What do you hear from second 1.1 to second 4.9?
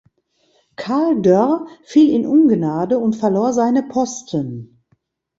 Doerr fiel in Ungnade und verlor seine Posten.